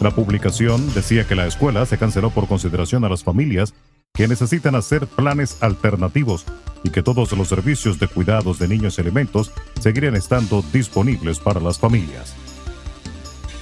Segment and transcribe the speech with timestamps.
[0.00, 3.74] La publicación decía que la escuela se canceló por consideración a las familias
[4.14, 6.46] que necesitan hacer planes alternativos
[6.84, 11.58] y que todos los servicios de cuidados de niños y alimentos seguirían estando disponibles para
[11.58, 12.36] las familias.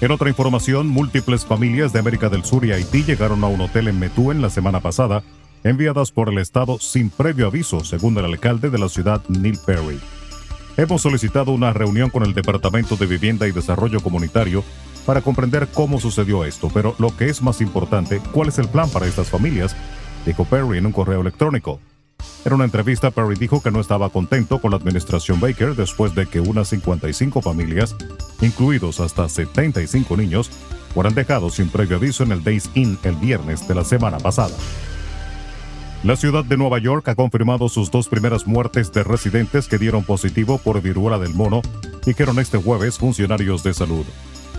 [0.03, 3.89] En otra información, múltiples familias de América del Sur y Haití llegaron a un hotel
[3.89, 5.23] en Metú en la semana pasada,
[5.65, 9.99] enviadas por el Estado sin previo aviso, según el alcalde de la ciudad, Neil Perry.
[10.77, 14.63] Hemos solicitado una reunión con el Departamento de Vivienda y Desarrollo Comunitario
[15.07, 18.91] para comprender cómo sucedió esto, pero lo que es más importante, ¿cuál es el plan
[18.91, 19.75] para estas familias?
[20.27, 21.81] Dijo Perry en un correo electrónico.
[22.45, 26.27] En una entrevista, Perry dijo que no estaba contento con la administración Baker después de
[26.27, 27.97] que unas 55 familias,
[28.41, 30.51] incluidos hasta 75 niños,
[30.95, 34.55] fueran dejados sin previo aviso en el Days Inn el viernes de la semana pasada.
[36.03, 40.05] La ciudad de Nueva York ha confirmado sus dos primeras muertes de residentes que dieron
[40.05, 41.63] positivo por viruela del mono,
[42.05, 44.05] dijeron este jueves funcionarios de salud.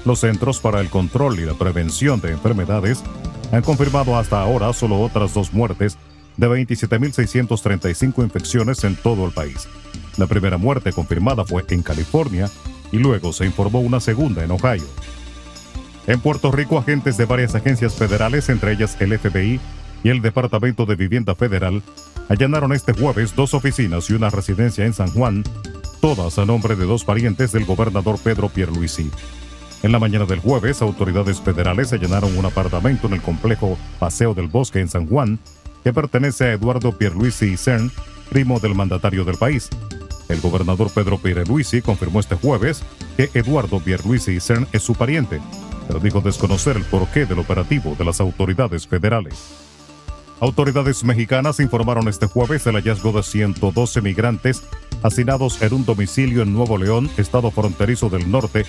[0.03, 3.03] Los Centros para el Control y la Prevención de Enfermedades
[3.51, 5.97] han confirmado hasta ahora solo otras dos muertes
[6.37, 9.67] de 27.635 infecciones en todo el país.
[10.17, 12.49] La primera muerte confirmada fue en California
[12.91, 14.85] y luego se informó una segunda en Ohio.
[16.07, 19.59] En Puerto Rico, agentes de varias agencias federales, entre ellas el FBI
[20.03, 21.83] y el Departamento de Vivienda Federal,
[22.29, 25.43] allanaron este jueves dos oficinas y una residencia en San Juan,
[25.99, 29.11] todas a nombre de dos parientes del gobernador Pedro Pierluisi.
[29.83, 34.47] En la mañana del jueves, autoridades federales allanaron un apartamento en el complejo Paseo del
[34.47, 35.39] Bosque en San Juan,
[35.83, 37.91] que pertenece a Eduardo Pierluisi Cern,
[38.29, 39.69] primo del mandatario del país.
[40.29, 42.81] El gobernador Pedro Pierluisi confirmó este jueves
[43.15, 45.39] que Eduardo Pierluisi Cern es su pariente,
[45.87, 49.35] pero dijo desconocer el porqué del operativo de las autoridades federales.
[50.39, 54.63] Autoridades mexicanas informaron este jueves el hallazgo de 112 migrantes
[55.01, 58.65] hacinados en un domicilio en Nuevo León, estado fronterizo del norte,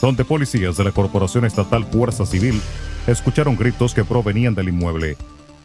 [0.00, 2.60] donde policías de la Corporación Estatal Fuerza Civil
[3.08, 5.16] escucharon gritos que provenían del inmueble.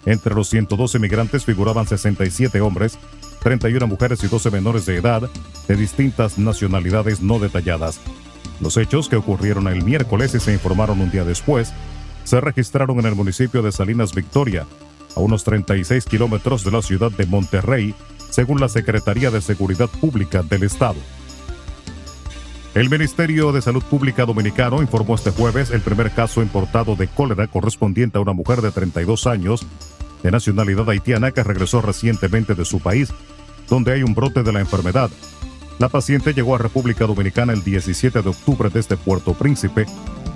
[0.05, 2.97] Entre los 112 migrantes figuraban 67 hombres,
[3.43, 5.29] 31 mujeres y 12 menores de edad
[5.67, 7.99] de distintas nacionalidades no detalladas.
[8.61, 11.73] Los hechos que ocurrieron el miércoles y se informaron un día después
[12.23, 14.65] se registraron en el municipio de Salinas Victoria,
[15.15, 17.93] a unos 36 kilómetros de la ciudad de Monterrey,
[18.29, 20.95] según la Secretaría de Seguridad Pública del Estado.
[22.75, 27.45] El Ministerio de Salud Pública Dominicano informó este jueves el primer caso importado de cólera
[27.47, 29.67] correspondiente a una mujer de 32 años
[30.23, 33.09] de nacionalidad haitiana que regresó recientemente de su país,
[33.69, 35.11] donde hay un brote de la enfermedad.
[35.79, 39.85] La paciente llegó a República Dominicana el 17 de octubre desde Puerto Príncipe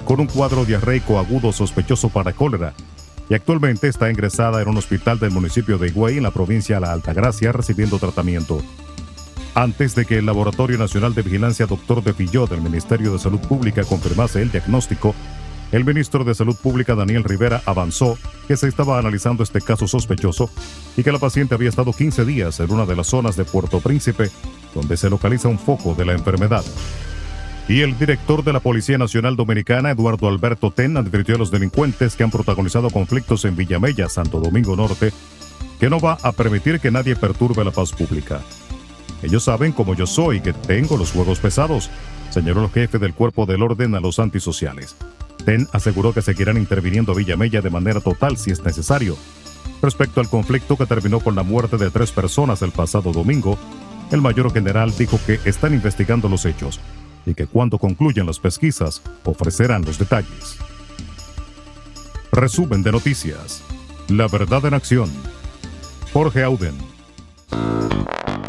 [0.05, 2.73] con un cuadro diarreico agudo sospechoso para cólera
[3.29, 6.81] y actualmente está ingresada en un hospital del municipio de Higüey en la provincia de
[6.81, 8.61] La Altagracia recibiendo tratamiento.
[9.53, 12.03] Antes de que el Laboratorio Nacional de Vigilancia Dr.
[12.03, 15.15] de Fillot del Ministerio de Salud Pública confirmase el diagnóstico,
[15.71, 20.49] el ministro de Salud Pública Daniel Rivera avanzó que se estaba analizando este caso sospechoso
[20.95, 23.79] y que la paciente había estado 15 días en una de las zonas de Puerto
[23.81, 24.31] Príncipe
[24.73, 26.63] donde se localiza un foco de la enfermedad.
[27.67, 32.15] Y el director de la Policía Nacional Dominicana, Eduardo Alberto Ten, advirtió a los delincuentes
[32.15, 35.11] que han protagonizado conflictos en Villamella, Santo Domingo Norte,
[35.79, 38.41] que no va a permitir que nadie perturbe la paz pública.
[39.21, 41.89] Ellos saben como yo soy que tengo los juegos pesados,
[42.29, 44.95] señaló el jefe del cuerpo del orden a los antisociales.
[45.47, 49.15] Ten aseguró que seguirán interviniendo Villamella de manera total si es necesario.
[49.81, 53.57] Respecto al conflicto que terminó con la muerte de tres personas el pasado domingo,
[54.11, 56.81] el mayor general dijo que están investigando los hechos
[57.25, 60.57] y que cuando concluyan las pesquisas ofrecerán los detalles.
[62.33, 63.63] Resumen de noticias.
[64.09, 65.09] La verdad en acción.
[66.11, 66.75] Jorge Auden.